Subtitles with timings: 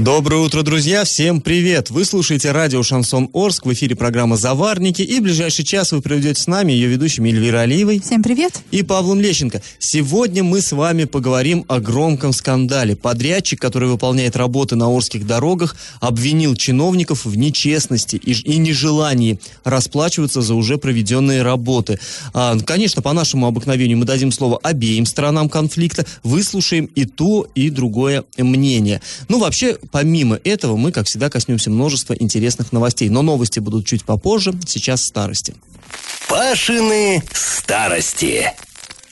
[0.00, 1.04] Доброе утро, друзья!
[1.04, 1.90] Всем привет!
[1.90, 6.40] Вы слушаете радио «Шансон Орск», в эфире программа «Заварники», и в ближайший час вы проведете
[6.40, 8.62] с нами ее ведущими Эльвира Алиевой Всем привет!
[8.70, 9.60] и Павлом Лещенко.
[9.78, 12.96] Сегодня мы с вами поговорим о громком скандале.
[12.96, 20.40] Подрядчик, который выполняет работы на Орских дорогах, обвинил чиновников в нечестности и, и нежелании расплачиваться
[20.40, 22.00] за уже проведенные работы.
[22.32, 27.68] А, конечно, по нашему обыкновению мы дадим слово обеим сторонам конфликта, выслушаем и то, и
[27.68, 29.02] другое мнение.
[29.28, 33.08] Ну, вообще, помимо этого, мы, как всегда, коснемся множества интересных новостей.
[33.08, 35.54] Но новости будут чуть попозже, сейчас старости.
[36.28, 38.52] Пашины старости.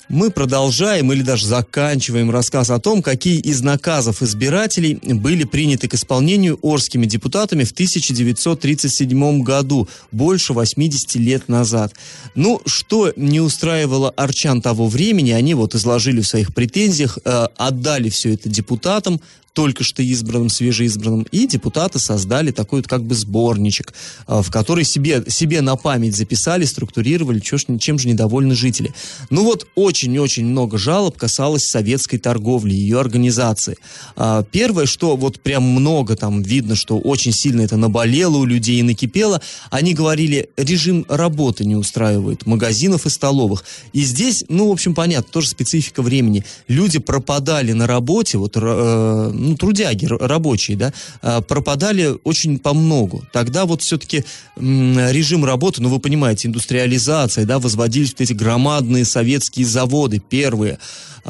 [0.09, 5.95] Мы продолжаем или даже заканчиваем рассказ о том, какие из наказов избирателей были приняты к
[5.95, 11.93] исполнению орскими депутатами в 1937 году, больше 80 лет назад.
[12.35, 18.09] Ну, что не устраивало арчан того времени, они вот изложили в своих претензиях, э, отдали
[18.09, 19.21] все это депутатам,
[19.53, 23.93] только что избранным, свежеизбранным, и депутаты создали такой вот как бы сборничек,
[24.27, 28.93] э, в который себе, себе на память записали, структурировали, чем же недовольны жители.
[29.31, 33.77] Ну вот очень-очень много жалоб касалось советской торговли, ее организации.
[34.17, 38.81] А, Первое, что вот прям много там видно, что очень сильно это наболело у людей
[38.81, 39.41] и накипело,
[39.71, 43.65] они говорили, режим работы не устраивает, магазинов и столовых.
[43.93, 46.45] И здесь, ну, в общем, понятно, тоже специфика времени.
[46.67, 53.25] Люди пропадали на работе, вот, э, ну, трудяги, рабочие, да, а, пропадали очень по многу.
[53.33, 54.25] Тогда вот все-таки
[54.57, 60.79] режим работы, ну, вы понимаете, индустриализация, да, возводились вот эти громадные советские заводы, первые.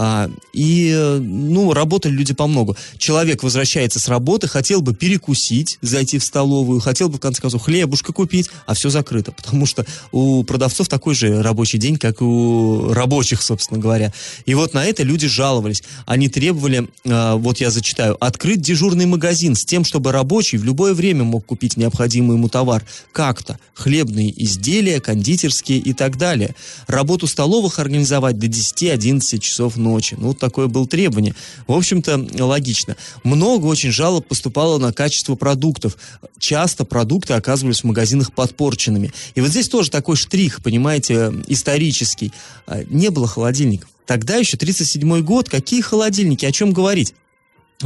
[0.01, 2.77] А, и, ну, работали люди по многу.
[2.99, 7.63] Человек возвращается с работы, хотел бы перекусить, зайти в столовую, хотел бы, в конце концов,
[7.63, 12.25] хлебушка купить, а все закрыто, потому что у продавцов такой же рабочий день, как и
[12.25, 14.13] у рабочих, собственно говоря.
[14.47, 15.83] И вот на это люди жаловались.
[16.07, 20.95] Они требовали, э, вот я зачитаю, открыть дежурный магазин с тем, чтобы рабочий в любое
[20.95, 22.85] время мог купить необходимый ему товар.
[23.11, 23.59] Как-то.
[23.75, 26.55] Хлебные изделия, кондитерские и так далее.
[26.87, 29.88] Работу столовых организовать до 10-11 часов ночи.
[30.19, 31.35] Ну, вот такое было требование.
[31.67, 32.97] В общем-то, логично.
[33.25, 35.97] Много очень жалоб поступало на качество продуктов.
[36.39, 39.13] Часто продукты оказывались в магазинах подпорченными.
[39.35, 42.33] И вот здесь тоже такой штрих, понимаете, исторический.
[42.67, 43.89] А, Не было холодильников.
[44.07, 47.15] Тогда еще 37 год, какие холодильники, о чем говорить?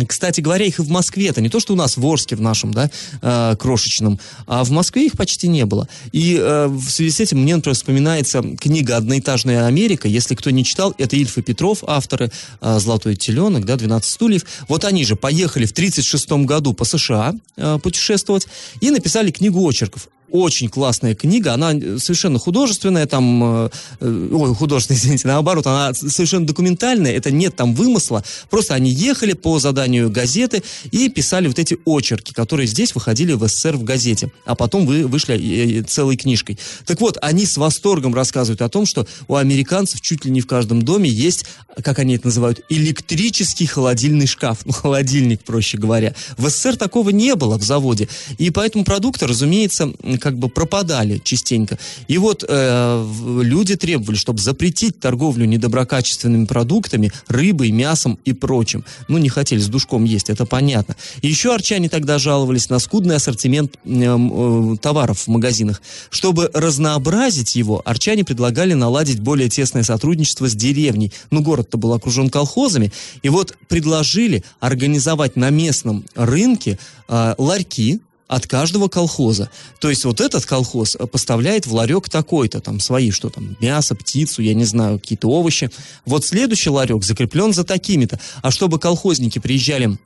[0.06, 2.40] Кстати говоря, их и в Москве, это не то, что у нас в Орске в
[2.40, 5.86] нашем, да, э, крошечном, а в Москве их почти не было.
[6.12, 10.08] И э, в связи с этим мне, например, вспоминается книга «Одноэтажная Америка».
[10.08, 12.32] Если кто не читал, это Ильф и Петров, авторы
[12.62, 14.46] э, «Золотой теленок», да, «12 стульев».
[14.66, 18.48] Вот они же поехали в 1936 году по США э, путешествовать
[18.80, 23.70] и написали книгу очерков очень классная книга, она совершенно художественная, там, э,
[24.00, 29.34] э, ой, художественная, извините, наоборот, она совершенно документальная, это нет там вымысла, просто они ехали
[29.34, 34.32] по заданию газеты и писали вот эти очерки, которые здесь выходили в СССР в газете,
[34.44, 36.58] а потом вы, вышли э, э, целой книжкой.
[36.86, 40.46] Так вот, они с восторгом рассказывают о том, что у американцев чуть ли не в
[40.46, 41.44] каждом доме есть,
[41.82, 46.14] как они это называют, электрический холодильный шкаф, ну, холодильник, проще говоря.
[46.38, 51.78] В СССР такого не было в заводе, и поэтому продукты, разумеется, как бы пропадали частенько.
[52.06, 53.06] И вот э,
[53.42, 58.84] люди требовали, чтобы запретить торговлю недоброкачественными продуктами, рыбой, мясом и прочим.
[59.08, 60.94] Ну, не хотели с душком есть, это понятно.
[61.22, 65.82] И еще арчане тогда жаловались на скудный ассортимент э, э, товаров в магазинах.
[66.10, 71.12] Чтобы разнообразить его, арчане предлагали наладить более тесное сотрудничество с деревней.
[71.32, 72.92] Ну, город-то был окружен колхозами.
[73.22, 76.78] И вот предложили организовать на местном рынке
[77.08, 79.50] э, ларьки, от каждого колхоза.
[79.80, 83.94] То есть вот этот колхоз э, поставляет в ларек такой-то, там свои, что там, мясо,
[83.94, 85.70] птицу, я не знаю, какие-то овощи.
[86.06, 88.18] Вот следующий ларек закреплен за такими-то.
[88.42, 89.98] А чтобы колхозники приезжали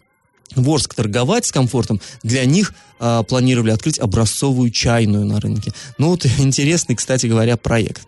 [0.54, 5.72] в Орск торговать с комфортом, для них а, планировали открыть образцовую чайную на рынке.
[5.98, 8.02] Ну вот интересный, кстати говоря, проект.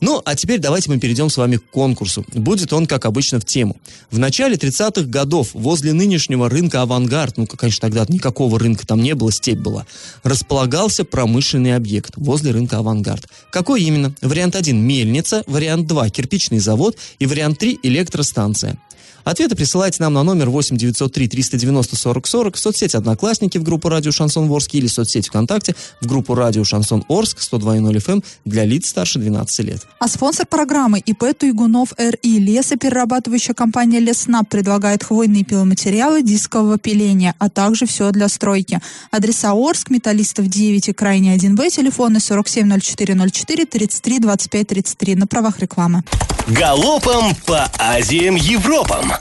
[0.00, 2.24] Ну, а теперь давайте мы перейдем с вами к конкурсу.
[2.32, 3.76] Будет он, как обычно, в тему.
[4.10, 9.14] В начале 30-х годов возле нынешнего рынка «Авангард», ну, конечно, тогда никакого рынка там не
[9.14, 9.86] было, степь была,
[10.24, 13.28] располагался промышленный объект возле рынка «Авангард».
[13.50, 14.14] Какой именно?
[14.22, 18.76] Вариант 1– мельница, вариант 2– кирпичный завод и вариант 3– электростанция.
[19.24, 23.88] Ответы присылайте нам на номер 8 903 390 90 40 40, соцсеть «Одноклассники» в группу
[23.88, 28.64] «Радио Шансон Орск» или соцсеть ВКонтакте в группу «Радио Шансон Орск» 102.0 FM эм для
[28.64, 29.86] лиц старше 12 лет.
[29.98, 37.48] А спонсор программы ИП Туйгунов РИ лесоперерабатывающая компания Леснап предлагает хвойные пиломатериалы дискового пиления, а
[37.48, 38.80] также все для стройки.
[39.10, 46.02] Адреса Орск, Металлистов 9 и Крайне 1Б, телефоны 470404 33 25 33 на правах рекламы.
[46.48, 49.11] Галопом по Азиям Европам!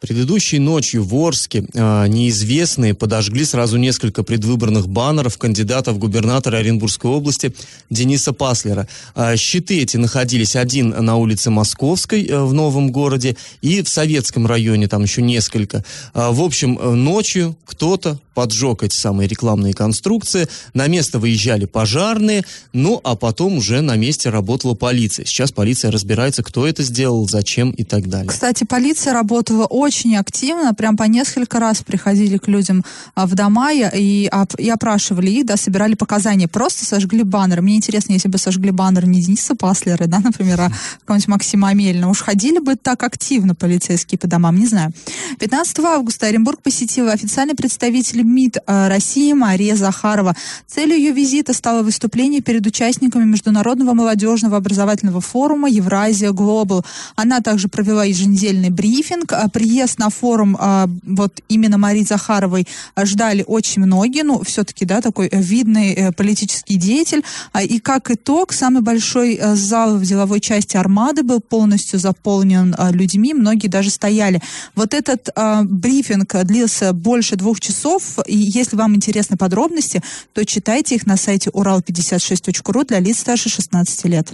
[0.00, 7.10] Предыдущей ночью в Орске э, неизвестные подожгли сразу несколько предвыборных баннеров кандидата в губернатора Оренбургской
[7.10, 7.52] области
[7.90, 8.86] Дениса Паслера.
[9.16, 14.46] Э, щиты эти находились один на улице Московской э, в Новом городе и в Советском
[14.46, 15.84] районе там еще несколько.
[16.14, 23.00] Э, в общем, ночью кто-то поджег эти самые рекламные конструкции, на место выезжали пожарные, ну
[23.02, 25.26] а потом уже на месте работала полиция.
[25.26, 28.28] Сейчас полиция разбирается, кто это сделал, зачем и так далее.
[28.28, 32.84] Кстати, полиция работала очень активно, прям по несколько раз приходили к людям
[33.16, 37.60] а, в дома и, и опрашивали их, да, собирали показания, просто сожгли баннер.
[37.60, 42.08] Мне интересно, если бы сожгли баннер не Дениса Паслера, да, например, а какого-нибудь Максима Амельна,
[42.08, 44.92] уж ходили бы так активно полицейские по домам, не знаю.
[45.40, 50.36] 15 августа Оренбург посетила официальный представитель МИД э, России Мария Захарова.
[50.66, 56.84] Целью ее визита стало выступление перед участниками Международного молодежного образовательного форума Евразия Глобал.
[57.16, 59.32] Она также провела еженедельный брифинг.
[59.32, 62.66] А приезд на форум э, вот именно Марии Захаровой
[62.96, 67.24] ждали очень многие, ну, все-таки, да, такой видный э, политический деятель.
[67.52, 73.32] А, и как итог, самый большой зал в деловой части Армады был полностью заполнен людьми,
[73.34, 74.40] многие даже стояли.
[74.74, 75.28] Вот этот
[75.64, 81.50] брифинг длился больше двух часов, и если вам интересны подробности, то читайте их на сайте
[81.50, 84.32] урал56.ру для лиц старше 16 лет.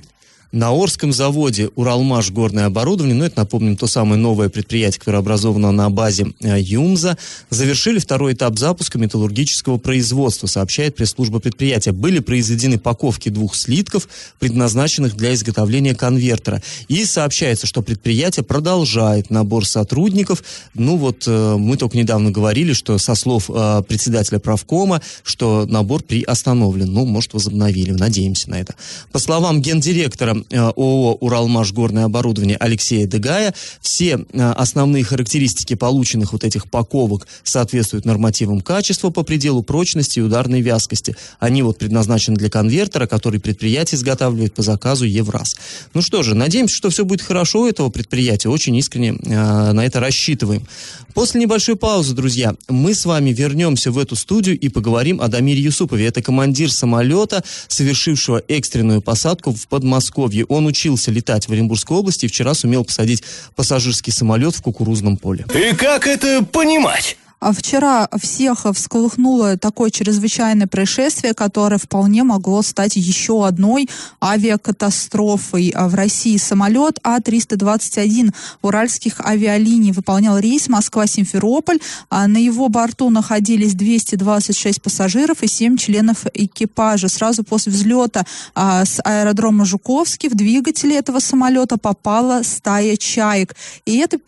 [0.54, 5.72] На Орском заводе «Уралмаш горное оборудование», ну это, напомним, то самое новое предприятие, которое образовано
[5.72, 7.18] на базе э, ЮМЗа,
[7.50, 11.90] завершили второй этап запуска металлургического производства, сообщает пресс-служба предприятия.
[11.90, 14.08] Были произведены паковки двух слитков,
[14.38, 16.62] предназначенных для изготовления конвертера.
[16.86, 20.44] И сообщается, что предприятие продолжает набор сотрудников.
[20.74, 26.04] Ну вот э, мы только недавно говорили, что со слов э, председателя правкома, что набор
[26.04, 26.92] приостановлен.
[26.92, 27.90] Ну, может, возобновили.
[27.90, 28.76] Надеемся на это.
[29.10, 33.54] По словам гендиректора ООО «Уралмаш горное оборудование» Алексея Дегая.
[33.80, 40.22] Все э, основные характеристики полученных вот этих паковок соответствуют нормативам качества по пределу прочности и
[40.22, 41.16] ударной вязкости.
[41.38, 45.56] Они вот предназначены для конвертера, который предприятие изготавливает по заказу Евраз.
[45.94, 48.48] Ну что же, надеемся, что все будет хорошо у этого предприятия.
[48.48, 50.66] Очень искренне э, на это рассчитываем.
[51.14, 55.62] После небольшой паузы, друзья, мы с вами вернемся в эту студию и поговорим о Дамире
[55.62, 56.06] Юсупове.
[56.06, 60.33] Это командир самолета, совершившего экстренную посадку в Подмосковье.
[60.34, 60.44] Подмосковье.
[60.48, 63.22] Он учился летать в Оренбургской области и вчера сумел посадить
[63.54, 65.44] пассажирский самолет в кукурузном поле.
[65.54, 67.16] И как это понимать?
[67.40, 73.88] А вчера всех всколыхнуло такое чрезвычайное происшествие, которое вполне могло стать еще одной
[74.22, 75.70] авиакатастрофой.
[75.74, 81.80] А в России самолет А-321 уральских авиалиний выполнял рейс Москва-Симферополь.
[82.08, 87.08] А на его борту находились 226 пассажиров и 7 членов экипажа.
[87.08, 93.54] Сразу после взлета с аэродрома Жуковский в двигатели этого самолета попала стая чаек.
[93.84, 94.18] И это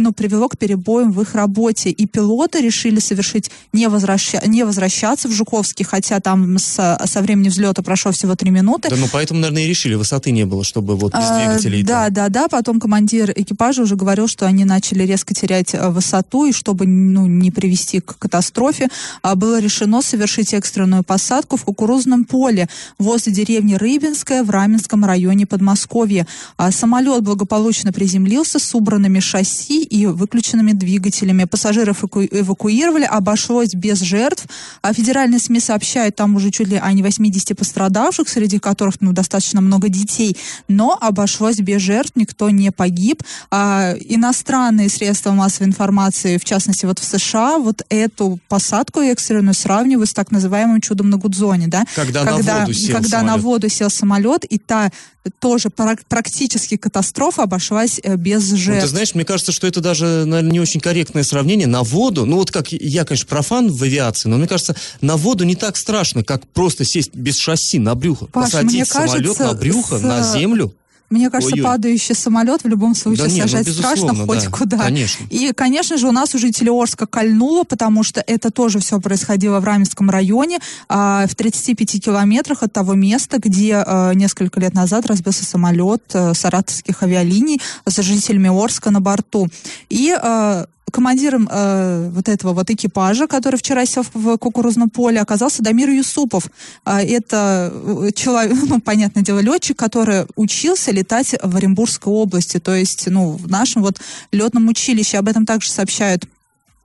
[0.00, 1.90] ну, привело к перебоям в их работе.
[1.90, 7.48] И пилоты решили совершить не, возвраща, не возвращаться в Жуковский, хотя там с, со времени
[7.48, 8.88] взлета прошло всего три минуты.
[8.90, 11.82] Да, ну поэтому, наверное, и решили, высоты не было, чтобы вот без а, двигателей.
[11.82, 12.48] Да, да, да.
[12.48, 17.26] Потом командир экипажа уже говорил, что они начали резко терять э, высоту, и чтобы ну,
[17.26, 18.88] не привести к катастрофе,
[19.22, 25.46] а, было решено совершить экстренную посадку в кукурузном поле возле деревни Рыбинская в Раменском районе
[25.46, 26.26] Подмосковья.
[26.56, 31.44] А самолет благополучно приземлился с убранными шасси и выключенными двигателями.
[31.44, 34.46] Пассажиров эваку эвакуировали, обошлось без жертв.
[34.82, 39.12] А федеральные СМИ сообщают там уже чуть ли о не 80 пострадавших, среди которых ну,
[39.12, 40.36] достаточно много детей.
[40.68, 43.22] Но обошлось без жертв, никто не погиб.
[43.50, 50.10] А, иностранные средства массовой информации, в частности вот в США, вот эту посадку экстренную сравнивают
[50.10, 51.66] с так называемым чудом на Гудзоне.
[51.66, 51.84] Да?
[51.94, 53.26] Когда, когда на воду сел Когда самолет.
[53.26, 54.90] на воду сел самолет, и та
[55.38, 58.82] тоже практически катастрофа обошлась э, без жертв.
[58.82, 61.66] Ну, ты знаешь, мне кажется, что это даже, наверное, не очень корректное сравнение.
[61.66, 65.44] На воду, ну вот как я, конечно, профан в авиации, но мне кажется, на воду
[65.44, 69.54] не так страшно, как просто сесть без шасси на брюхо, Паш, посадить самолет кажется, на
[69.54, 70.02] брюхо, с...
[70.02, 70.74] на землю.
[71.10, 71.64] Мне кажется, Ой-ой.
[71.64, 74.78] падающий самолет в любом случае да сажать ну, страшно хоть да, куда.
[74.78, 75.26] Конечно.
[75.28, 79.58] И, конечно же, у нас у жителей Орска кольнуло, потому что это тоже все происходило
[79.58, 85.06] в Раменском районе, а, в 35 километрах от того места, где а, несколько лет назад
[85.06, 89.48] разбился самолет а, саратовских авиалиний с жителями Орска на борту.
[89.88, 95.62] И а, командиром э, вот этого вот экипажа, который вчера сел в кукурузном поле, оказался
[95.62, 96.46] Дамир Юсупов.
[96.84, 102.74] А, это э, человек, ну, понятное дело, летчик, который учился летать в Оренбургской области, то
[102.74, 104.00] есть, ну, в нашем вот
[104.32, 105.18] летном училище.
[105.18, 106.24] Об этом также сообщают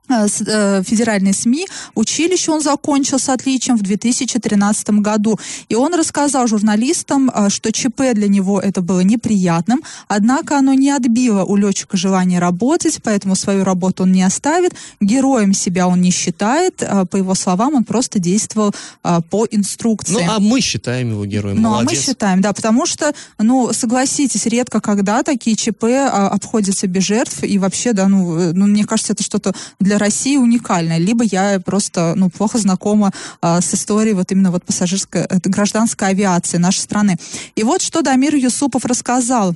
[0.08, 1.66] федеральные СМИ.
[1.94, 5.38] Училище он закончил с отличием в 2013 году.
[5.68, 10.90] И он рассказал журналистам, э, что ЧП для него это было неприятным, однако оно не
[10.90, 14.74] отбило у летчика желание работать, поэтому свою работу он не оставит.
[15.00, 16.82] Героем себя он не считает.
[17.10, 20.12] По его словам, он просто действовал по инструкции.
[20.12, 21.60] Ну, а мы считаем его героем.
[21.60, 21.88] Ну, Молодец.
[21.88, 27.42] а мы считаем, да, потому что, ну, согласитесь, редко когда такие ЧП обходятся без жертв,
[27.42, 32.14] и вообще, да, ну, ну мне кажется, это что-то для России уникальная, либо я просто
[32.16, 37.16] ну, плохо знакома а, с историей вот именно вот пассажирской, это гражданской авиации нашей страны.
[37.54, 39.54] И вот что Дамир Юсупов рассказал.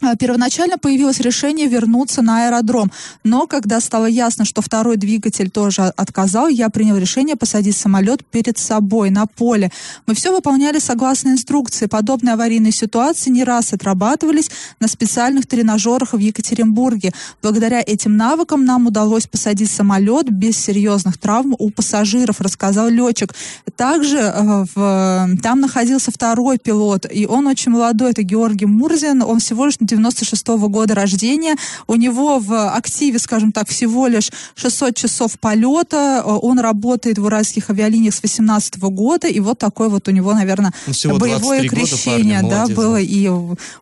[0.00, 2.90] А, первоначально появилось решение вернуться на аэродром,
[3.22, 8.58] но когда стало ясно, что второй двигатель тоже отказал, я принял решение посадить самолет перед
[8.58, 9.70] собой на поле.
[10.06, 11.86] Мы все выполняли согласно инструкции.
[11.86, 17.12] Подобные аварийные ситуации не раз отрабатывались на специальных тренажерах в Екатеринбурге.
[17.40, 23.32] Благодаря этим навыкам нам удалось посадить самолет без серьезных травм у пассажиров, рассказал летчик.
[23.76, 29.38] Также э, в, там находился второй пилот, и он очень молодой, это Георгий Мурзин, он
[29.38, 31.56] всего лишь 96 -го года рождения.
[31.86, 36.22] У него в активе, скажем так, всего лишь 600 часов полета.
[36.24, 39.28] Э, он работает в уральских авиалиниях с 18 -го года.
[39.28, 40.72] И вот такой вот у него, наверное,
[41.04, 43.00] ну, боевое крещение года, парня, да, было.
[43.00, 43.30] И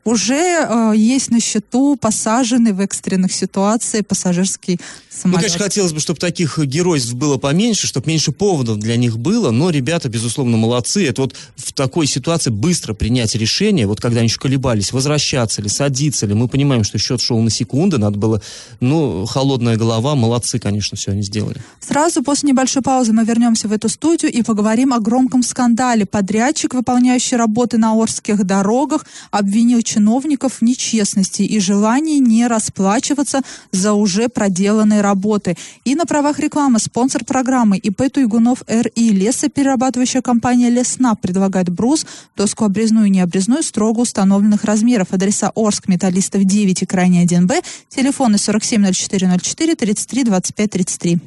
[0.05, 0.35] уже
[0.69, 4.79] э, есть на счету посаженный в экстренных ситуациях пассажирский
[5.11, 5.37] самолет.
[5.37, 9.51] Ну, конечно, хотелось бы, чтобы таких геройств было поменьше, чтобы меньше поводов для них было,
[9.51, 11.07] но ребята, безусловно, молодцы.
[11.07, 15.69] Это вот в такой ситуации быстро принять решение, вот когда они еще колебались, возвращаться ли,
[15.69, 16.35] садиться ли.
[16.35, 18.41] Мы понимаем, что счет шел на секунды, надо было,
[18.81, 21.61] ну, холодная голова, молодцы, конечно, все они сделали.
[21.81, 26.07] Сразу после небольшой паузы мы вернемся в эту студию и поговорим о громком скандале.
[26.07, 33.93] Подрядчик, выполняющий работы на Орских дорогах, обвинил чиновников в нечестности и желании не расплачиваться за
[33.93, 35.57] уже проделанные работы.
[35.85, 42.07] И на правах рекламы спонсор программы ИП Туйгунов РИ лесоперерабатывающая компания Леснап предлагает брус,
[42.37, 45.09] доску обрезную и необрезную строго установленных размеров.
[45.13, 47.65] Адреса Орск, Металлистов 9 и крайне 1Б.
[47.89, 51.19] Телефоны 470404 33 25 33.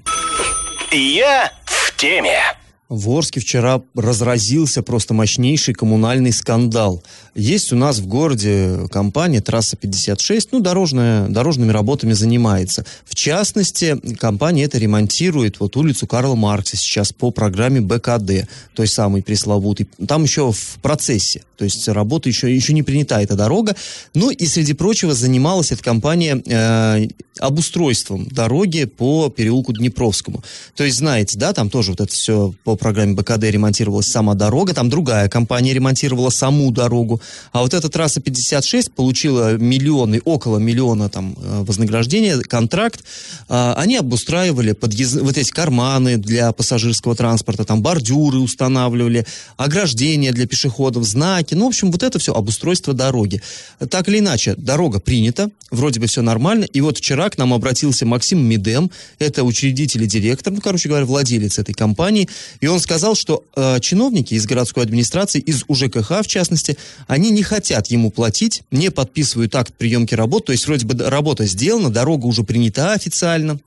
[0.91, 2.39] Я в теме.
[2.87, 7.03] В Орске вчера разразился просто мощнейший коммунальный скандал.
[7.33, 12.85] Есть у нас в городе компания «Трасса 56», ну, дорожная, дорожными работами занимается.
[13.03, 19.23] В частности, компания это ремонтирует вот улицу Карла Маркса сейчас по программе БКД, той самой
[19.23, 19.87] пресловутой.
[20.07, 23.75] Там еще в процессе, то есть работа еще, еще не принята эта дорога.
[24.13, 27.07] Ну, и, среди прочего, занималась эта компания э,
[27.39, 30.43] обустройством дороги по переулку Днепровскому.
[30.75, 34.73] То есть, знаете, да, там тоже вот это все по программе БКД ремонтировалась сама дорога,
[34.73, 41.09] там другая компания ремонтировала саму дорогу, а вот эта трасса 56 получила миллионы, около миллиона
[41.09, 43.03] там э, вознаграждения, контракт,
[43.47, 45.21] а, они обустраивали подъезд...
[45.21, 49.25] вот эти карманы для пассажирского транспорта, там бордюры устанавливали,
[49.57, 53.41] ограждения для пешеходов, знаки, ну, в общем, вот это все обустройство дороги.
[53.89, 58.05] Так или иначе, дорога принята, вроде бы все нормально, и вот вчера к нам обратился
[58.05, 62.27] Максим Медем, это учредитель и директор, ну, короче говоря, владелец этой компании,
[62.67, 67.87] он сказал, что э, чиновники из городской администрации, из УЖКХ в частности, они не хотят
[67.87, 72.43] ему платить, не подписывают акт приемки работ, то есть вроде бы работа сделана, дорога уже
[72.43, 73.59] принята официально,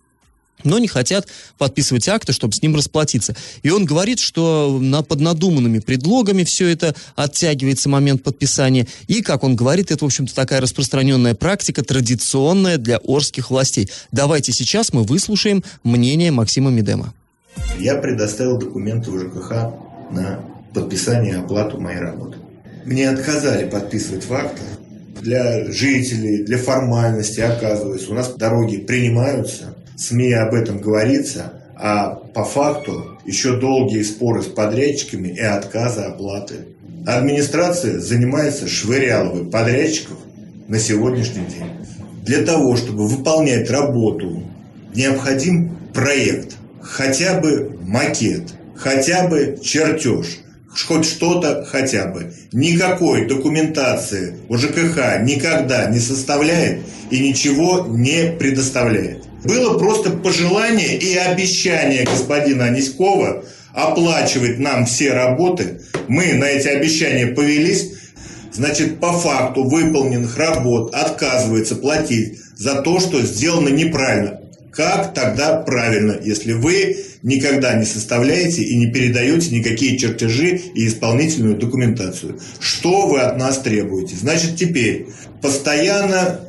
[0.64, 3.36] но не хотят подписывать акты, чтобы с ним расплатиться.
[3.62, 8.86] И он говорит, что на, под надуманными предлогами все это оттягивается момент подписания.
[9.06, 13.88] И, как он говорит, это, в общем-то, такая распространенная практика, традиционная для орских властей.
[14.10, 17.14] Давайте сейчас мы выслушаем мнение Максима Медема.
[17.78, 19.52] Я предоставил документы в ЖКХ
[20.10, 20.40] на
[20.74, 22.38] подписание и оплату моей работы.
[22.84, 24.62] Мне отказали подписывать факты.
[25.20, 32.44] Для жителей, для формальности, оказывается, у нас дороги принимаются, СМИ об этом говорится, а по
[32.44, 36.66] факту еще долгие споры с подрядчиками и отказы оплаты.
[37.06, 40.18] Администрация занимается швыряловой подрядчиков
[40.68, 41.70] на сегодняшний день.
[42.24, 44.42] Для того, чтобы выполнять работу,
[44.94, 46.56] необходим проект–
[46.88, 50.26] хотя бы макет, хотя бы чертеж,
[50.86, 52.32] хоть что-то хотя бы.
[52.52, 56.80] Никакой документации у ЖКХ никогда не составляет
[57.10, 59.24] и ничего не предоставляет.
[59.44, 65.80] Было просто пожелание и обещание господина Аниськова оплачивать нам все работы.
[66.08, 67.92] Мы на эти обещания повелись.
[68.52, 74.37] Значит, по факту выполненных работ отказывается платить за то, что сделано неправильно.
[74.78, 81.56] Как тогда правильно, если вы никогда не составляете и не передаете никакие чертежи и исполнительную
[81.56, 82.38] документацию?
[82.60, 84.14] Что вы от нас требуете?
[84.14, 85.08] Значит, теперь
[85.42, 86.42] постоянно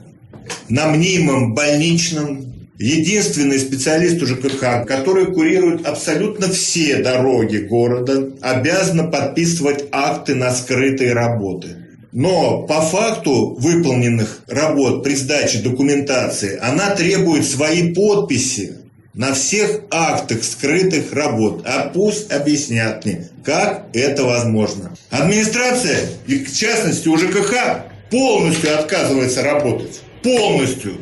[0.67, 10.36] на мнимом больничном единственный специалист УЖКХ, который курирует абсолютно все дороги города, обязан подписывать акты
[10.36, 11.78] на скрытые работы.
[12.12, 18.78] Но по факту выполненных работ при сдаче документации она требует свои подписи
[19.13, 21.63] на всех актах скрытых работ.
[21.66, 24.96] А пусть объяснят мне, как это возможно.
[25.10, 27.54] Администрация, и в частности УЖКХ,
[28.10, 30.01] полностью отказывается работать.
[30.24, 30.98] Полностью.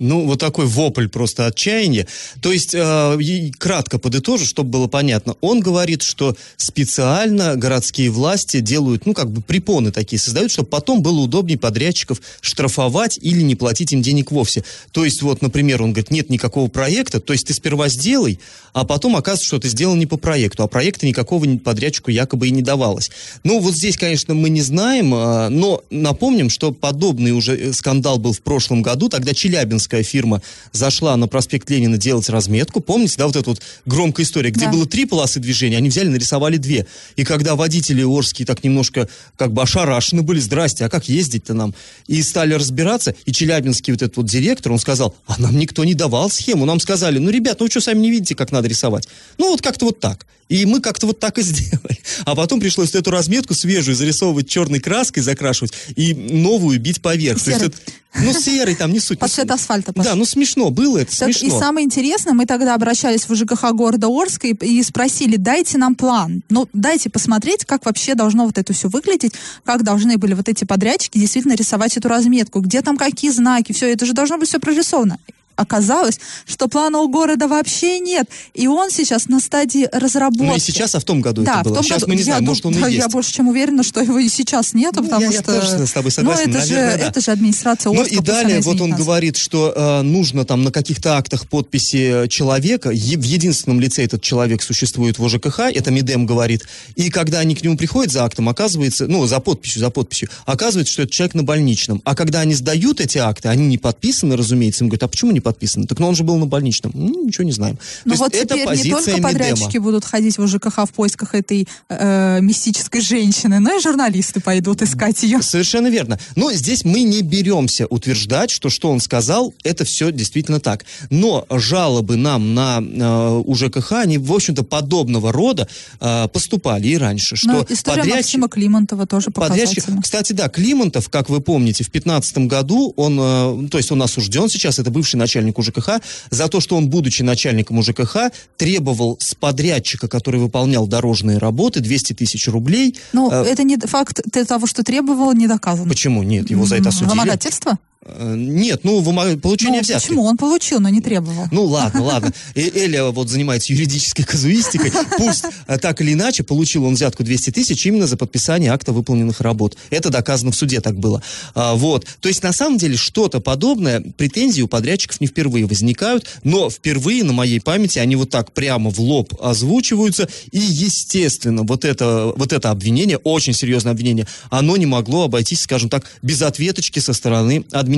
[0.00, 2.06] Ну, вот такой вопль просто отчаяния.
[2.40, 5.36] То есть, э, кратко подытожу, чтобы было понятно.
[5.42, 11.02] Он говорит, что специально городские власти делают, ну, как бы препоны такие создают, чтобы потом
[11.02, 14.64] было удобнее подрядчиков штрафовать или не платить им денег вовсе.
[14.92, 18.40] То есть, вот, например, он говорит, нет никакого проекта, то есть ты сперва сделай,
[18.72, 22.50] а потом оказывается, что ты сделал не по проекту, а проекта никакого подрядчику якобы и
[22.50, 23.10] не давалось.
[23.44, 28.18] Ну, вот здесь, конечно, мы не знаем, э, но напомним, что подобный уже э, скандал
[28.18, 30.42] был в прошлом году, тогда Челябинск туристическая фирма
[30.72, 32.80] зашла на проспект Ленина делать разметку.
[32.80, 34.72] Помните, да, вот эта вот громкая история, где Да.
[34.72, 36.86] было три полосы движения, они взяли, нарисовали две.
[37.16, 41.74] И когда водители Орские так немножко как бы ошарашены были, здрасте, а как ездить-то нам?
[42.06, 45.94] И стали разбираться, и челябинский вот этот вот директор, он сказал, а нам никто не
[45.94, 49.08] давал схему, нам сказали, ну, ребят, ну, вы что, сами не видите, как надо рисовать?
[49.38, 50.26] Ну, вот как-то вот так.
[50.50, 51.98] И мы как-то вот так и сделали.
[52.26, 57.42] А потом пришлось эту разметку свежую зарисовывать черной краской, закрашивать, и новую бить поверх.
[57.42, 57.68] То есть Серый.
[57.74, 59.20] это- ну, серый там не суть.
[59.20, 59.92] Под цвет асфальта.
[59.94, 61.60] Да, ну смешно было это, Так, и смешно.
[61.60, 66.42] самое интересное, мы тогда обращались в ЖКХ города Орска и, и спросили, дайте нам план.
[66.50, 70.64] Ну, дайте посмотреть, как вообще должно вот это все выглядеть, как должны были вот эти
[70.64, 74.58] подрядчики действительно рисовать эту разметку, где там какие знаки, все, это же должно быть все
[74.58, 75.18] прорисовано.
[75.60, 80.42] Оказалось, что плана у города вообще нет, и он сейчас на стадии разработки.
[80.44, 81.72] Ну и сейчас, а в том году да, это было.
[81.72, 83.10] в том сейчас году, мы не я знаем, дум- может он да, и Я есть.
[83.12, 85.60] больше чем уверена, что его и сейчас нету, Ну, потому я- я что...
[85.60, 87.08] тоже с тобой согласен, Ну, это же, наверное, да.
[87.08, 88.98] это же администрация Ну и далее вот он нас.
[88.98, 94.22] говорит, что э, нужно там на каких-то актах подписи человека, е- в единственном лице этот
[94.22, 96.64] человек существует в ОЖКХ, это Мидем говорит,
[96.96, 100.92] и когда они к нему приходят за актом, оказывается, ну, за подписью, за подписью, оказывается,
[100.92, 102.00] что это человек на больничном.
[102.04, 105.40] А когда они сдают эти акты, они не подписаны, разумеется, им говорят, а почему не
[105.40, 105.49] подписаны?
[105.86, 106.92] Так ну он же был на больничном.
[106.94, 107.78] Ну, ничего не знаем.
[108.04, 109.28] Ну вот есть теперь не только Мидема.
[109.28, 114.82] подрядчики будут ходить в ЖКХ в поисках этой э, мистической женщины, но и журналисты пойдут
[114.82, 115.42] искать ее.
[115.42, 116.18] Совершенно верно.
[116.36, 120.84] Но здесь мы не беремся утверждать, что что он сказал, это все действительно так.
[121.10, 125.68] Но жалобы нам на э, УЖКХ, они, в общем-то, подобного рода
[126.00, 127.36] э, поступали и раньше.
[127.36, 130.02] Что Но история подрядчик- Максима Климонтова тоже Подрядчик, показательна.
[130.02, 134.48] кстати, да, Климонтов, как вы помните, в 2015 году он, э, то есть он осужден
[134.48, 136.00] сейчас, это бывший начальник УЖКХ,
[136.30, 142.14] за то, что он, будучи начальником УЖКХ, требовал с подрядчика, который выполнял дорожные работы, 200
[142.14, 142.96] тысяч рублей.
[143.12, 145.88] Ну, Э, это не факт того, что требовал, не доказано.
[145.88, 146.50] Почему нет?
[146.50, 147.10] Его за это осудили.
[147.10, 147.78] Вымогательство?
[148.02, 149.02] Э, Нет, ну,
[149.36, 150.06] получение Ну, взятки.
[150.06, 150.24] почему?
[150.24, 151.48] Он получил, но не требовал.
[151.50, 152.32] Ну ладно, ладно.
[152.54, 154.90] И Эля вот занимается юридической казуистикой.
[155.18, 159.42] Пусть э, так или иначе получил он взятку 200 тысяч именно за подписание акта выполненных
[159.42, 159.76] работ.
[159.90, 161.22] Это доказано в суде так было.
[161.54, 162.06] А, вот.
[162.20, 167.22] То есть на самом деле что-то подобное, претензии у подрядчиков не впервые возникают, но впервые
[167.22, 170.26] на моей памяти они вот так прямо в лоб озвучиваются.
[170.52, 175.90] И естественно вот это, вот это обвинение, очень серьезное обвинение, оно не могло обойтись, скажем
[175.90, 177.89] так, без ответочки со стороны администрации.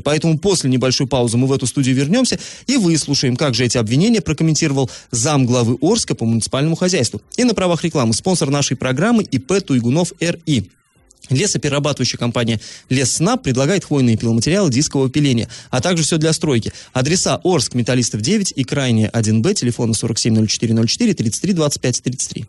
[0.00, 4.20] Поэтому после небольшой паузы мы в эту студию вернемся и выслушаем, как же эти обвинения
[4.20, 7.20] прокомментировал зам главы Орска по муниципальному хозяйству.
[7.36, 10.70] И на правах рекламы спонсор нашей программы ИП Туйгунов РИ.
[11.30, 16.72] Лесоперерабатывающая компания Лесснаб предлагает хвойные пиломатериалы дискового пиления, а также все для стройки.
[16.92, 22.46] Адреса Орск, Металлистов 9 и Крайняя 1Б, телефоны 470404 33 25 33.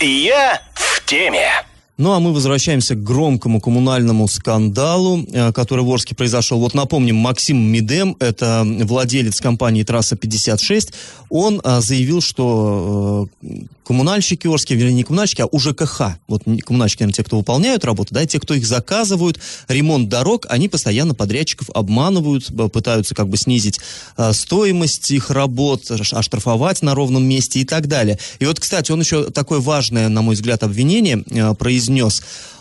[0.00, 1.48] Я в теме.
[1.96, 6.58] Ну а мы возвращаемся к громкому коммунальному скандалу, э, который в Орске произошел.
[6.58, 10.92] Вот напомним, Максим Мидем, это владелец компании «Трасса 56»,
[11.30, 13.46] он а, заявил, что э,
[13.84, 18.12] коммунальщики Орские, вернее, не коммунальщики, а УЖКХ, вот не коммунальщики, наверное, те, кто выполняют работу,
[18.12, 23.36] да, и те, кто их заказывают, ремонт дорог, они постоянно подрядчиков обманывают, пытаются как бы
[23.36, 23.80] снизить
[24.32, 28.18] стоимость их работ, оштрафовать на ровном месте и так далее.
[28.38, 32.20] И вот, кстати, он еще такое важное, на мой взгляд, обвинение э, произнес.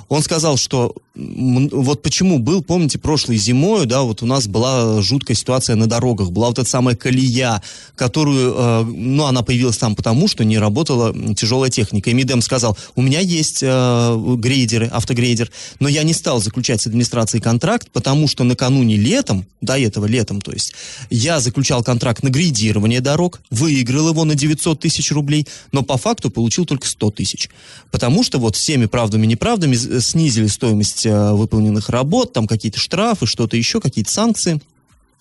[0.09, 5.37] Он сказал, что вот почему был, помните, прошлой зимой, да, вот у нас была жуткая
[5.37, 7.61] ситуация на дорогах, была вот эта самая колея,
[7.95, 12.09] которую, э, ну, она появилась там потому, что не работала тяжелая техника.
[12.09, 16.87] И Мидем сказал, у меня есть э, грейдеры, автогрейдер, но я не стал заключать с
[16.87, 20.73] администрацией контракт, потому что накануне летом, до этого летом, то есть,
[21.11, 26.31] я заключал контракт на грейдирование дорог, выиграл его на 900 тысяч рублей, но по факту
[26.31, 27.49] получил только 100 тысяч.
[27.91, 33.25] Потому что вот всеми правдами и неправдами снизили стоимость э, выполненных работ, там какие-то штрафы,
[33.25, 34.61] что-то еще, какие-то санкции–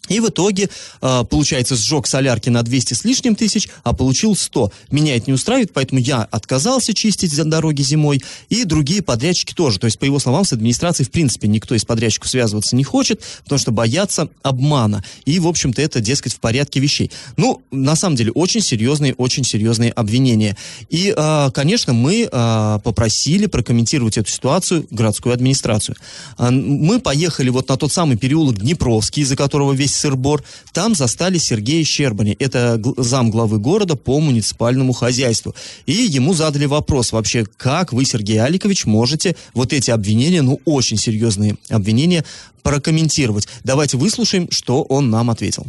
[0.08, 0.68] и в итоге,
[1.00, 4.72] э, получается, сжег солярки на 200 с лишним тысяч, а получил 100.
[4.90, 9.78] Меня это не устраивает, поэтому я отказался чистить за дороги зимой, и другие подрядчики тоже.
[9.78, 13.22] То есть, по его словам, с администрацией, в принципе, никто из подрядчиков связываться не хочет,
[13.44, 15.04] потому что боятся обмана.
[15.24, 17.12] И, в общем-то, это, дескать, в порядке вещей.
[17.36, 20.56] Ну, на самом деле, очень серьезные, очень серьезные обвинения.
[20.90, 25.96] И, э, конечно, мы э, попросили прокомментировать эту ситуацию городскую администрацию.
[26.38, 31.85] Мы поехали вот на тот самый переулок Днепровский, из-за которого весь сырбор, там застали Сергея
[31.85, 32.37] Щербани.
[32.38, 35.55] Это зам главы города по муниципальному хозяйству.
[35.87, 40.96] И ему задали вопрос вообще, как вы, Сергей Аликович, можете вот эти обвинения, ну, очень
[40.96, 42.24] серьезные обвинения,
[42.62, 43.48] прокомментировать.
[43.64, 45.66] Давайте выслушаем, что он нам ответил.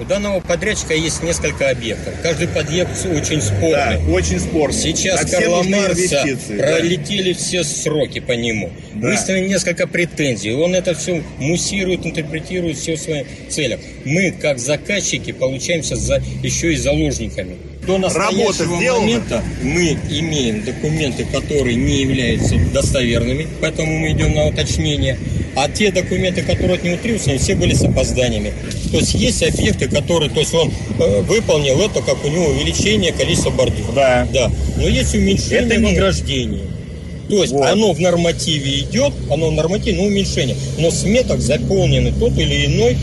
[0.00, 2.14] У данного подрядчика есть несколько объектов.
[2.20, 3.70] Каждый подъект очень спорный.
[3.70, 4.76] Да, очень спорный.
[4.76, 7.38] Сейчас а Карла Маркса пролетели да.
[7.38, 8.72] все сроки по нему.
[8.94, 9.10] Да.
[9.10, 10.52] Выставлены несколько претензий.
[10.52, 13.78] Он это все муссирует, интерпретирует все в своих целях.
[14.04, 17.56] Мы, как заказчики, получаемся за, еще и заложниками.
[17.86, 25.18] До настоящего момента мы имеем документы, которые не являются достоверными, поэтому мы идем на уточнение.
[25.56, 28.52] А те документы, которые от него требуются, все были с опозданиями.
[28.90, 33.12] То есть есть объекты, которые, то есть он э, выполнил это, как у него увеличение
[33.12, 33.94] количества бордюров.
[33.94, 34.26] Да.
[34.32, 34.50] Да.
[34.76, 36.64] Но есть уменьшение это награждения.
[37.28, 37.66] То есть вот.
[37.66, 40.56] оно в нормативе идет, оно в нормативе, но уменьшение.
[40.78, 42.96] Но в сметах заполнены тот или иной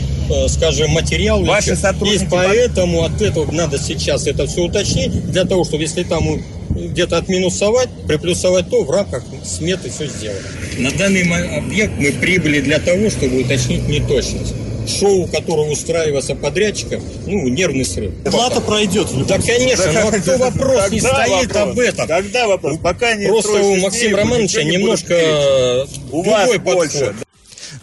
[0.48, 1.44] скажем, материал.
[1.44, 2.24] Ваши сотрудники...
[2.24, 6.24] И поэтому от этого надо сейчас это все уточнить, для того, чтобы если там
[6.70, 10.41] где-то отминусовать, приплюсовать то, в рамках сметы все сделать.
[10.78, 11.24] На данный
[11.58, 14.54] объект мы прибыли для того, чтобы уточнить неточность
[14.88, 18.13] шоу, которое устраивается подрядчиком, ну, нервный срыв.
[18.24, 19.08] Плата пройдет.
[19.28, 22.08] Да, конечно, но кто вопрос не стоит об этом?
[22.08, 22.78] Когда вопрос?
[22.82, 27.13] Пока не Просто у Максима Романовича немножко у вас больше.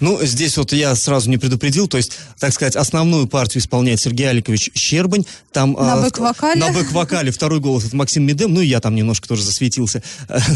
[0.01, 4.29] Ну, здесь вот я сразу не предупредил, то есть, так сказать, основную партию исполняет Сергей
[4.29, 5.25] Аликович Щербань.
[5.53, 6.61] Там, на а, бэк-вокале?
[6.61, 7.31] На бэк-вокале.
[7.31, 10.03] Второй голос это Максим Медем, ну и я там немножко тоже засветился.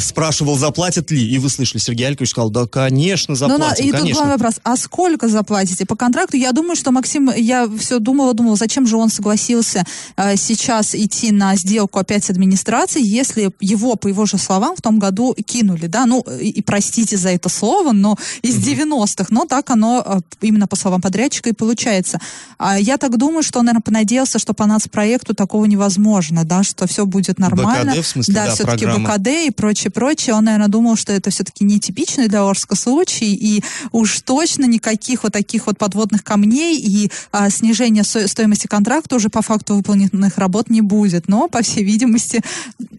[0.01, 4.09] Спрашивал, заплатят ли, и вы слышали, Сергей Аликович сказал, да, конечно, заплатим, ну, И конечно.
[4.09, 6.37] тут главный вопрос, а сколько заплатите по контракту?
[6.37, 9.85] Я думаю, что Максим, я все думала, думала, зачем же он согласился
[10.17, 14.83] э, сейчас идти на сделку опять с администрацией, если его, по его же словам, в
[14.83, 19.47] том году кинули, да, ну, и, и простите за это слово, но из 90-х но
[19.47, 22.21] так оно, э, именно по словам подрядчика, и получается.
[22.59, 26.87] А я так думаю, что он, наверное, понадеялся, что по нацпроекту такого невозможно, да, что
[26.87, 27.93] все будет нормально.
[27.93, 28.87] БКД, в смысле, да, да все-таки.
[28.87, 30.35] БКД и прочее, прочее.
[30.35, 35.33] Он, наверное, думал, что это все-таки нетипичный для Орска случай, и уж точно никаких вот
[35.33, 40.83] таких вот подводных камней и а, снижения стоимости контракта уже по факту выполненных работ не
[40.83, 41.29] будет.
[41.29, 42.43] Но, по всей видимости,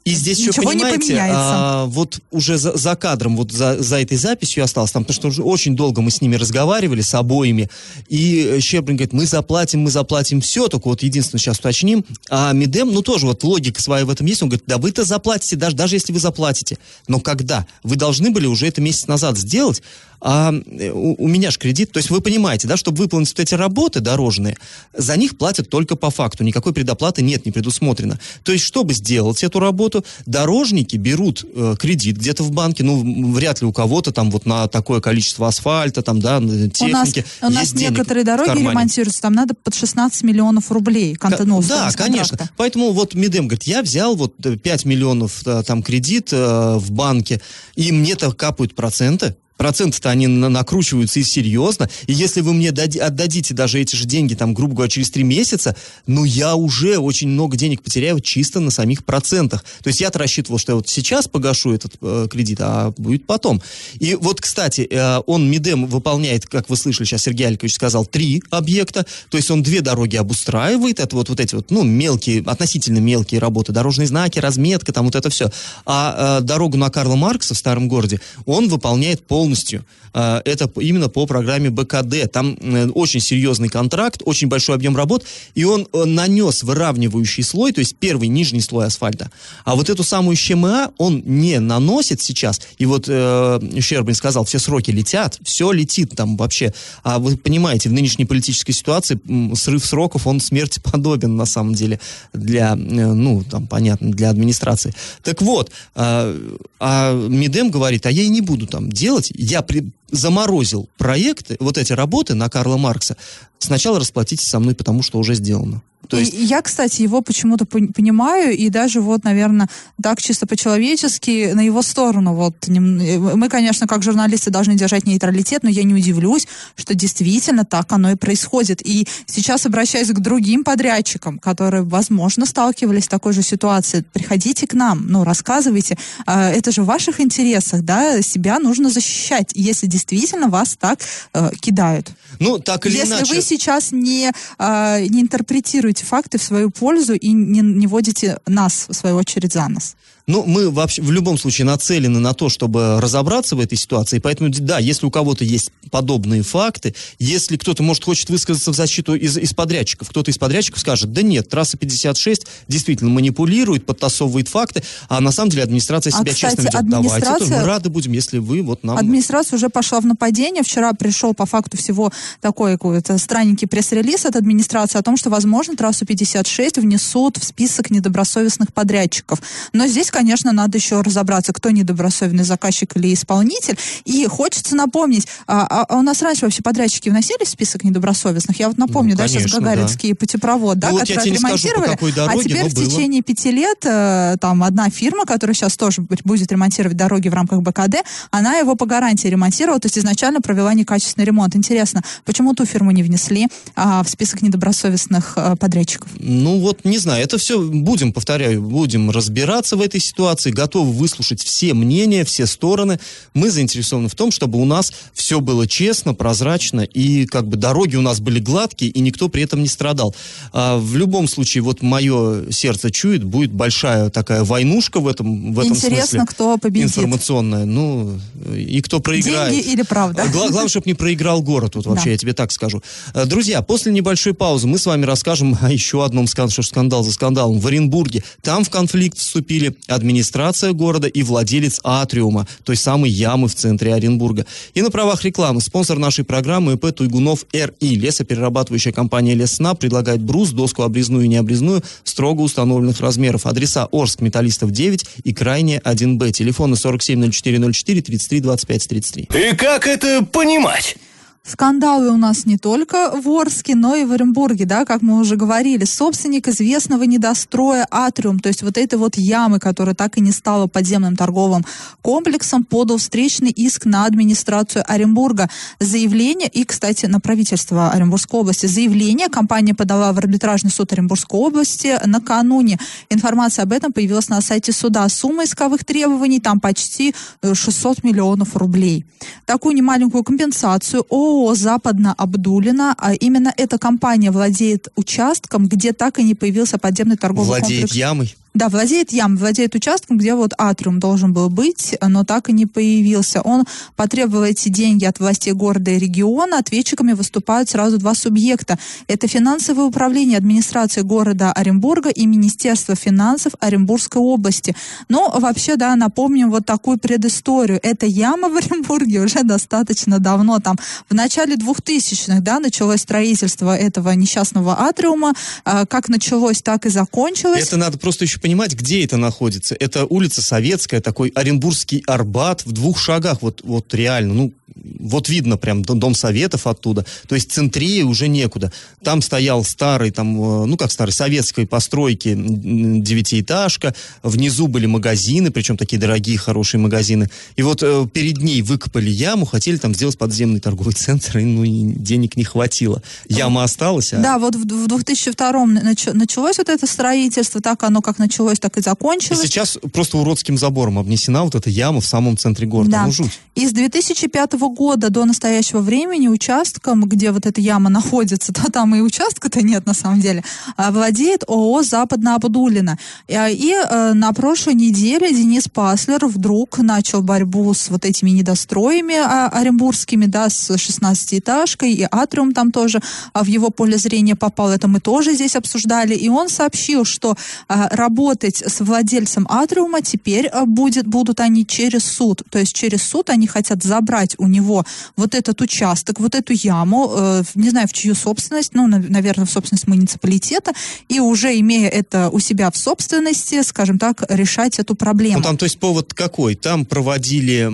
[0.04, 1.40] и здесь ничего еще, понимаете, не поменяется.
[1.40, 5.28] А, вот уже за, за кадром, вот за, за этой записью осталось там, потому что
[5.28, 7.70] уже очень долго мы с ними разговаривали, с обоими,
[8.08, 12.92] и Щербин говорит, мы заплатим, мы заплатим все, только вот единственное сейчас уточним, а Мидем,
[12.92, 15.96] ну тоже вот логика своя в этом есть, он говорит, да вы-то заплатите, даже, даже
[15.96, 17.68] если вы заплатите, но когда?
[17.84, 19.82] Вы должны были уже это месяц назад сделать,
[20.24, 23.40] а э, у, у меня же кредит, то есть вы понимаете, да, чтобы выполнить вот
[23.42, 24.58] эти работы дорожные,
[24.94, 28.18] за них платят только по факту, никакой предоплаты нет, не предусмотрено.
[28.44, 33.60] То есть, чтобы сделать эту работу, дорожники берут э, кредит где-то в банке, ну, вряд
[33.60, 36.84] ли у кого-то там вот на такое количество асфальта, там, да, техники.
[36.84, 41.16] У нас, у нас некоторые дороги ремонтируются, там надо под 16 миллионов рублей.
[41.16, 42.50] К- ну, да, конечно.
[42.58, 47.42] Поэтому вот Медем говорит, я взял вот 5 миллионов э, там кредит э, в банке,
[47.76, 51.90] и мне-то капают проценты проценты-то они накручиваются и серьезно.
[52.06, 55.74] И если вы мне отдадите даже эти же деньги, там, грубо говоря, через три месяца,
[56.06, 59.64] ну, я уже очень много денег потеряю чисто на самих процентах.
[59.82, 63.62] То есть я-то рассчитывал, что я вот сейчас погашу этот э, кредит, а будет потом.
[64.00, 68.44] И вот, кстати, э, он МИДЕМ выполняет, как вы слышали, сейчас Сергей Алькович сказал, три
[68.50, 69.06] объекта.
[69.30, 73.40] То есть он две дороги обустраивает, это вот, вот эти вот, ну, мелкие, относительно мелкие
[73.40, 75.50] работы, дорожные знаки, разметка, там вот это все.
[75.86, 79.86] А э, дорогу на Карла Маркса в Старом городе он выполняет полностью полностью.
[80.14, 82.32] А, это именно по программе БКД.
[82.32, 87.72] Там э, очень серьезный контракт, очень большой объем работ, и он э, нанес выравнивающий слой,
[87.72, 89.32] то есть первый нижний слой асфальта.
[89.66, 92.62] А вот эту самую ЩМА он не наносит сейчас.
[92.78, 96.74] И вот э, Щербин сказал, все сроки летят, все летит там вообще.
[97.04, 99.20] А вы понимаете, в нынешней политической ситуации
[99.56, 102.00] срыв сроков, он смерти подобен на самом деле
[102.34, 104.94] для, э, ну, там, понятно, для администрации.
[105.24, 106.36] Так вот, а,
[106.80, 111.78] а Мидем говорит, а я и не буду там делать, я при, заморозил проекты, вот
[111.78, 113.18] эти работы на Карла Маркса,
[113.60, 115.82] сначала расплатитесь со мной, потому что уже сделано.
[116.08, 116.34] То есть...
[116.34, 119.70] и я, кстати, его почему-то понимаю, и даже вот, наверное,
[120.02, 122.34] так чисто по-человечески на его сторону.
[122.36, 127.92] Вот мы, конечно, как журналисты должны держать нейтралитет, но я не удивлюсь, что действительно так
[127.92, 128.86] оно и происходит.
[128.86, 134.04] И сейчас обращаюсь к другим подрядчикам, которые, возможно, сталкивались с такой же ситуацией.
[134.12, 135.98] Приходите к нам, ну, рассказывайте.
[136.26, 140.03] А, это же в ваших интересах, да, себя нужно защищать, если действительно
[140.50, 141.00] вас так
[141.34, 142.12] э, кидают.
[142.40, 143.36] Ну, так или если иначе.
[143.36, 148.40] Если вы сейчас не, э, не интерпретируете факты в свою пользу и не, не водите
[148.46, 149.96] нас, в свою очередь, за нас.
[150.26, 154.20] Ну, мы вообще в любом случае нацелены на то, чтобы разобраться в этой ситуации.
[154.20, 159.16] Поэтому, да, если у кого-то есть подобные факты, если кто-то, может, хочет высказаться в защиту
[159.16, 164.82] из, из подрядчиков, кто-то из подрядчиков скажет, да нет, трасса 56 действительно манипулирует, подтасовывает факты,
[165.10, 166.76] а на самом деле администрация себя а, кстати, честно ведет.
[166.76, 167.40] Администрация...
[167.40, 168.98] Давайте, мы рады будем, если вы вот нам...
[168.98, 170.64] Администрация уже пошла в нападение.
[170.64, 175.76] Вчера пришел по факту всего такой какой-то странненький пресс-релиз от администрации о том, что, возможно,
[175.76, 179.42] трассу 56 внесут в список недобросовестных подрядчиков.
[179.74, 183.78] Но здесь, конечно, надо еще разобраться, кто недобросовестный заказчик или исполнитель.
[184.06, 188.60] И хочется напомнить, а, а, а у нас раньше вообще подрядчики вносили в список недобросовестных?
[188.60, 190.16] Я вот напомню, ну, конечно, да, сейчас Гагаринский да.
[190.16, 191.96] путепровод, да, ну, который вот отремонтировали.
[191.96, 192.86] Скажу, дороге, а теперь в было.
[192.86, 197.62] течение пяти лет э, там одна фирма, которая сейчас тоже будет ремонтировать дороги в рамках
[197.62, 201.56] БКД, она его по гарантии ремонтировала, то есть изначально провела некачественный ремонт.
[201.56, 206.10] Интересно, почему ту фирму не внесли а, в список недобросовестных а, подрядчиков?
[206.20, 211.42] Ну вот, не знаю, это все будем, повторяю, будем разбираться в этой ситуации готовы выслушать
[211.42, 213.00] все мнения, все стороны.
[213.34, 217.96] Мы заинтересованы в том, чтобы у нас все было честно, прозрачно, и как бы дороги
[217.96, 220.16] у нас были гладкие, и никто при этом не страдал.
[220.52, 225.60] А в любом случае, вот мое сердце чует, будет большая такая войнушка в этом, в
[225.60, 226.26] этом Интересно, смысле.
[226.28, 226.90] кто победит.
[226.90, 227.66] Информационная.
[227.66, 228.20] Ну,
[228.56, 229.54] и кто проиграет.
[229.54, 230.26] Деньги или правда?
[230.32, 232.12] Гла- главное, чтобы не проиграл город, вот вообще, да.
[232.12, 232.82] я тебе так скажу.
[233.14, 237.04] Э, друзья, после небольшой паузы мы с вами расскажем о еще одном скандале, что скандал
[237.04, 238.24] за скандалом в Оренбурге.
[238.42, 244.46] Там в конфликт вступили администрация города и владелец Атриума, той самой ямы в центре Оренбурга.
[244.74, 247.96] И на правах рекламы спонсор нашей программы ИП Туйгунов РИ.
[247.96, 253.46] Лесоперерабатывающая компания Лесна предлагает брус, доску обрезную и необрезную строго установленных размеров.
[253.46, 256.32] Адреса Орск, Металлистов 9 и Крайне 1Б.
[256.32, 259.30] Телефоны 470404 33 25 33.
[259.34, 260.98] И как это понимать?
[261.46, 265.36] Скандалы у нас не только в Орске, но и в Оренбурге, да, как мы уже
[265.36, 265.84] говорили.
[265.84, 270.68] Собственник известного недостроя Атриум, то есть вот этой вот ямы, которая так и не стала
[270.68, 271.66] подземным торговым
[272.02, 275.50] комплексом, подал встречный иск на администрацию Оренбурга.
[275.82, 282.00] Заявление, и, кстати, на правительство Оренбургской области, заявление компания подала в арбитражный суд Оренбургской области
[282.06, 282.80] накануне.
[283.10, 285.10] Информация об этом появилась на сайте суда.
[285.10, 289.06] Сумма исковых требований там почти 600 э, миллионов рублей.
[289.46, 296.24] Такую немаленькую компенсацию о ООО «Западно-Абдулина», а именно эта компания владеет участком, где так и
[296.24, 297.94] не появился подземный торговый владеет комплекс.
[297.94, 298.36] Владеет ямой?
[298.54, 302.68] Да, владеет ям, владеет участком, где вот атриум должен был быть, но так и не
[302.68, 303.42] появился.
[303.42, 306.60] Он потребовал эти деньги от властей города и региона.
[306.60, 308.78] Ответчиками выступают сразу два субъекта.
[309.08, 314.76] Это финансовое управление администрации города Оренбурга и Министерство финансов Оренбургской области.
[315.10, 317.80] Но вообще, да, напомним вот такую предысторию.
[317.82, 320.60] Эта яма в Оренбурге уже достаточно давно.
[320.60, 320.78] Там
[321.10, 325.34] в начале 2000-х, да, началось строительство этого несчастного атриума.
[325.66, 327.68] А, как началось, так и закончилось.
[327.68, 329.74] Это надо просто еще понимать, где это находится.
[329.80, 335.58] Это улица Советская, такой Оренбургский Арбат в двух шагах, вот, вот реально, ну, вот видно
[335.58, 337.06] прям дом советов оттуда.
[337.28, 338.72] То есть центрее уже некуда.
[339.02, 343.94] Там стоял старый, там, э, ну как старый, советской постройки девятиэтажка.
[344.24, 347.30] Внизу были магазины, причем такие дорогие, хорошие магазины.
[347.56, 351.64] И вот э, перед ней выкопали яму, хотели там сделать подземный торговый центр, и ну,
[351.66, 353.02] денег не хватило.
[353.30, 354.12] Яма осталась.
[354.14, 354.18] А...
[354.18, 358.60] Да, вот в, в 2002 нач, началось вот это строительство, так оно как началось началось,
[358.60, 359.42] так и И закончилось.
[359.42, 362.92] сейчас просто уродским забором обнесена вот эта яма в самом центре города.
[362.92, 363.06] Да.
[363.06, 363.40] Ну, жуть.
[363.56, 368.96] И с 2005 года до настоящего времени участком, где вот эта яма находится, то там
[368.96, 370.44] и участка-то нет на самом деле,
[370.78, 372.98] а, владеет ООО «Западно-Абдулино».
[373.28, 378.32] И, а, и, э, на прошлой неделе Денис Паслер вдруг начал борьбу с вот этими
[378.32, 383.02] недостроями а, оренбургскими, да, с 16-этажкой, и Атриум там тоже
[383.34, 384.70] а, в его поле зрения попал.
[384.70, 386.16] Это мы тоже здесь обсуждали.
[386.16, 387.36] И он сообщил, что
[387.68, 387.90] а,
[388.24, 392.42] работать с владельцем Атриума теперь а, будет, будут они через суд.
[392.50, 394.86] То есть через суд они хотят забрать у него
[395.18, 399.46] вот этот участок, вот эту яму, э, не знаю, в чью собственность, ну, на- наверное,
[399.46, 400.72] в собственность муниципалитета,
[401.10, 405.38] и уже имея это у себя в собственности, скажем так, решать эту проблему.
[405.40, 406.56] Ну, там, то есть, повод какой?
[406.56, 407.70] Там проводили,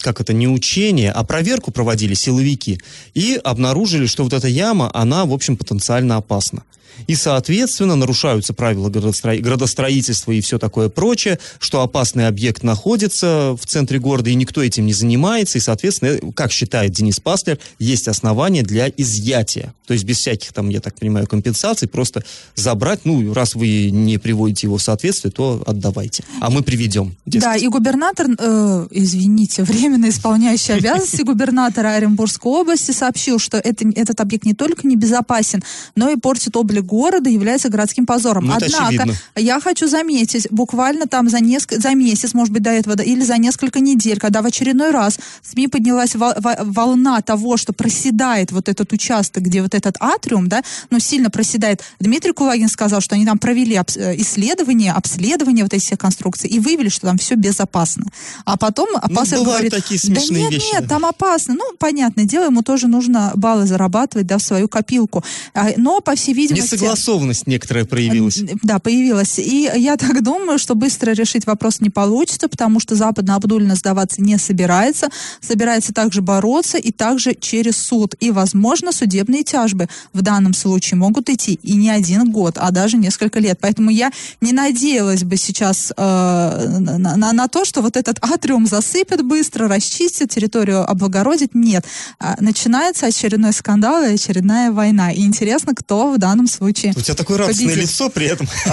[0.00, 2.80] как это, не учение, а проверку проводили силовики.
[3.14, 6.62] И обнаружили, что вот эта яма, она, в общем, потенциально опасна.
[7.06, 13.66] И, соответственно, нарушаются правила градостро- градостроительства и все такое прочее, что опасный объект находится в
[13.66, 15.58] центре города, и никто этим не занимается.
[15.58, 19.72] И, соответственно, как считает Денис Паслер, есть основания для изъятия.
[19.86, 24.18] То есть без всяких там, я так понимаю, компенсаций, просто забрать, ну, раз вы не
[24.18, 26.24] приводите его в соответствие, то отдавайте.
[26.40, 27.14] А мы приведем.
[27.24, 27.48] дескать.
[27.48, 34.20] Да, и губернатор, э, извините, временно исполняющий обязанности губернатора Оренбургской области сообщил, что это, этот
[34.20, 35.62] объект не только небезопасен,
[35.94, 38.46] но и портит облик города, является городским позором.
[38.46, 39.14] Ну, Однако, очевидно.
[39.36, 43.22] я хочу заметить, буквально там за, неск- за месяц, может быть, до этого, да, или
[43.22, 47.72] за несколько недель, когда в очередной раз в СМИ поднялась во- во- волна того, что
[47.72, 51.82] проседает вот этот участок, где вот этот атриум, да, ну, сильно проседает.
[52.00, 56.48] Дмитрий Кулагин сказал, что они там провели обс- э, исследование, обследование вот этих всех конструкций
[56.48, 58.04] и выявили, что там все безопасно.
[58.44, 60.88] А потом Пассер Ну, говорит, такие да смешные нет, вещи, нет, да».
[60.88, 61.54] там опасно.
[61.54, 65.24] Ну, понятное дело, ему тоже нужно баллы зарабатывать, да, в свою копилку.
[65.54, 66.75] А, Но, по всей видимости...
[66.84, 68.40] Несогласованность некоторая проявилась.
[68.62, 69.38] Да, появилась.
[69.38, 74.20] И я так думаю, что быстро решить вопрос не получится, потому что Западно Абдулина сдаваться
[74.22, 75.08] не собирается.
[75.40, 78.14] Собирается также бороться и также через суд.
[78.20, 82.96] И, возможно, судебные тяжбы в данном случае могут идти и не один год, а даже
[82.96, 83.58] несколько лет.
[83.60, 84.10] Поэтому я
[84.40, 89.68] не надеялась бы сейчас э, на, на- на то, что вот этот атриум засыпят быстро,
[89.68, 91.54] расчистят, территорию облагородит.
[91.54, 91.84] Нет.
[92.18, 95.10] А, Начинается очередной скандал и очередная война.
[95.12, 96.65] И интересно, кто в данном случае
[96.96, 97.84] У тебя такое радостное победит.
[97.84, 98.46] лицо при этом.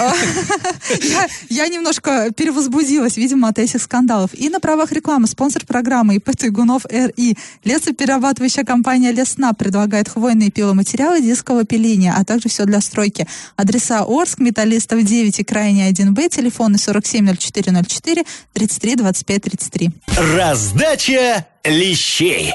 [1.01, 4.31] я, я немножко перевозбудилась, видимо, от этих скандалов.
[4.33, 7.37] И на правах рекламы спонсор программы ИП Туйгунов РИ.
[7.63, 13.27] Лесоперерабатывающая компания Лесна предлагает хвойные пиломатериалы дискового пиления, а также все для стройки.
[13.55, 19.91] Адреса Орск, Металлистов 9 и Крайний 1Б, телефоны 470404 33 25 33.
[20.35, 22.53] Раздача лещей.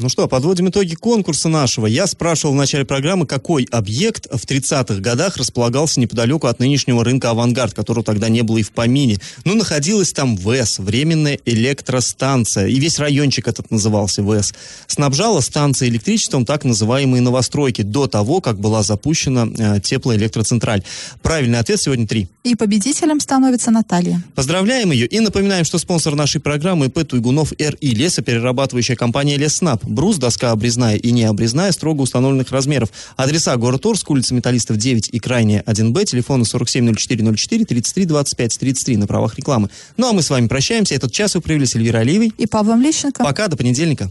[0.00, 1.86] Ну что, подводим итоги конкурса нашего.
[1.86, 7.30] Я спрашивал в начале программы, какой объект в 30-х годах располагался неподалеку от нынешнего рынка
[7.30, 9.18] «Авангард», которого тогда не было и в помине.
[9.44, 14.54] Ну, находилась там ВЭС, временная электростанция, и весь райончик этот назывался ВЭС.
[14.86, 20.84] Снабжала станция электричеством так называемые новостройки до того, как была запущена э, теплоэлектроцентраль.
[21.22, 22.28] Правильный ответ сегодня три.
[22.48, 24.22] И победителем становится Наталья.
[24.34, 29.84] Поздравляем ее и напоминаем, что спонсор нашей программы ИП Туйгунов РИ, лесоперерабатывающая компания Леснаб.
[29.84, 32.88] Брус, доска обрезная и не обрезная, строго установленных размеров.
[33.16, 39.06] Адреса город Орск, улица Металлистов 9 и крайняя 1Б, телефоны 470404 33 25 33 на
[39.06, 39.68] правах рекламы.
[39.98, 40.94] Ну а мы с вами прощаемся.
[40.94, 42.32] Этот час вы провели с Эльвирой Алиевой.
[42.38, 43.24] И Павлом Лещенко.
[43.24, 44.10] Пока, до понедельника.